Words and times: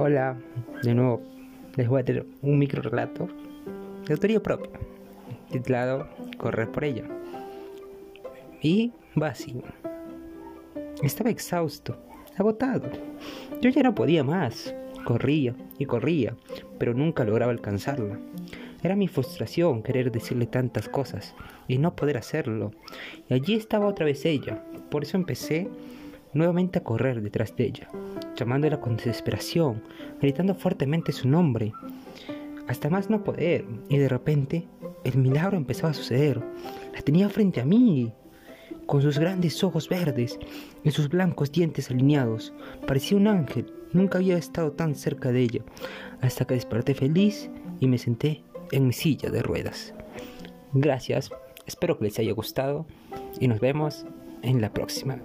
Hola, 0.00 0.36
de 0.84 0.94
nuevo 0.94 1.20
les 1.74 1.88
voy 1.88 2.00
a 2.00 2.04
tener 2.04 2.24
un 2.42 2.56
micro 2.56 2.80
relato 2.80 3.26
de 4.06 4.12
autoría 4.12 4.40
propia, 4.40 4.78
titulado 5.50 6.06
Correr 6.36 6.70
por 6.70 6.84
ella. 6.84 7.02
Y 8.62 8.92
va 9.20 9.30
así. 9.30 9.60
Estaba 11.02 11.30
exhausto, 11.30 11.96
agotado. 12.36 12.88
Yo 13.60 13.70
ya 13.70 13.82
no 13.82 13.96
podía 13.96 14.22
más. 14.22 14.72
Corría 15.04 15.56
y 15.80 15.86
corría, 15.86 16.36
pero 16.78 16.94
nunca 16.94 17.24
lograba 17.24 17.50
alcanzarla. 17.50 18.20
Era 18.84 18.94
mi 18.94 19.08
frustración 19.08 19.82
querer 19.82 20.12
decirle 20.12 20.46
tantas 20.46 20.88
cosas 20.88 21.34
y 21.66 21.78
no 21.78 21.96
poder 21.96 22.18
hacerlo. 22.18 22.70
Y 23.28 23.34
allí 23.34 23.54
estaba 23.54 23.88
otra 23.88 24.06
vez 24.06 24.24
ella. 24.24 24.62
Por 24.90 25.02
eso 25.02 25.16
empecé 25.16 25.68
nuevamente 26.32 26.78
a 26.78 26.84
correr 26.84 27.22
detrás 27.22 27.54
de 27.56 27.64
ella, 27.64 27.88
llamándola 28.36 28.80
con 28.80 28.96
desesperación, 28.96 29.82
gritando 30.20 30.54
fuertemente 30.54 31.12
su 31.12 31.28
nombre, 31.28 31.72
hasta 32.68 32.90
más 32.90 33.08
no 33.10 33.24
poder, 33.24 33.64
y 33.88 33.96
de 33.96 34.08
repente 34.08 34.66
el 35.04 35.16
milagro 35.16 35.56
empezaba 35.56 35.90
a 35.90 35.94
suceder. 35.94 36.40
La 36.94 37.00
tenía 37.00 37.28
frente 37.28 37.60
a 37.60 37.64
mí, 37.64 38.12
con 38.86 39.02
sus 39.02 39.18
grandes 39.18 39.62
ojos 39.64 39.88
verdes 39.88 40.38
y 40.84 40.90
sus 40.90 41.08
blancos 41.08 41.52
dientes 41.52 41.90
alineados. 41.90 42.52
Parecía 42.86 43.18
un 43.18 43.26
ángel, 43.26 43.72
nunca 43.92 44.18
había 44.18 44.36
estado 44.36 44.72
tan 44.72 44.94
cerca 44.94 45.32
de 45.32 45.40
ella, 45.40 45.62
hasta 46.20 46.46
que 46.46 46.54
desperté 46.54 46.94
feliz 46.94 47.50
y 47.80 47.86
me 47.86 47.98
senté 47.98 48.42
en 48.72 48.86
mi 48.86 48.92
silla 48.92 49.30
de 49.30 49.42
ruedas. 49.42 49.94
Gracias, 50.72 51.30
espero 51.66 51.98
que 51.98 52.04
les 52.04 52.18
haya 52.18 52.32
gustado 52.32 52.86
y 53.40 53.48
nos 53.48 53.60
vemos 53.60 54.04
en 54.42 54.60
la 54.60 54.72
próxima. 54.72 55.18